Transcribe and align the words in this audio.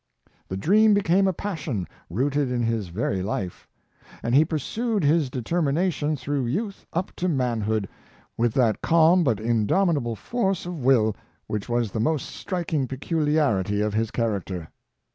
The 0.47 0.57
dream 0.57 0.95
became 0.95 1.27
a 1.27 1.31
passion, 1.31 1.87
rooted 2.09 2.49
in 2.51 2.63
his 2.63 2.87
very 2.87 3.19
lif^; 3.19 3.67
and 4.23 4.33
he 4.33 4.43
pursued 4.43 5.03
his 5.03 5.29
de 5.29 5.43
termination 5.43 6.17
through 6.17 6.47
youth 6.47 6.87
up 6.91 7.15
to 7.17 7.27
manhood, 7.27 7.87
with 8.35 8.55
that 8.55 8.81
calm 8.81 9.23
but 9.23 9.39
indomitable 9.39 10.15
force 10.15 10.65
of 10.65 10.83
will 10.83 11.15
which 11.45 11.69
was 11.69 11.91
the 11.91 11.99
most 11.99 12.25
striking 12.25 12.87
peculiarity 12.87 13.79
of 13.79 13.93
his 13.93 14.09
character. 14.09 14.69